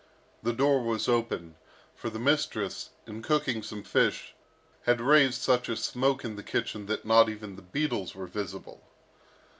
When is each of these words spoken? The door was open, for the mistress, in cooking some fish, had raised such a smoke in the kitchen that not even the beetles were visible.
The 0.41 0.51
door 0.51 0.81
was 0.81 1.07
open, 1.07 1.57
for 1.95 2.09
the 2.09 2.17
mistress, 2.17 2.89
in 3.05 3.21
cooking 3.21 3.61
some 3.61 3.83
fish, 3.83 4.33
had 4.87 4.99
raised 4.99 5.39
such 5.43 5.69
a 5.69 5.75
smoke 5.77 6.25
in 6.25 6.37
the 6.37 6.41
kitchen 6.43 6.87
that 6.87 7.05
not 7.05 7.29
even 7.29 7.55
the 7.55 7.61
beetles 7.61 8.15
were 8.15 8.25
visible. 8.25 8.81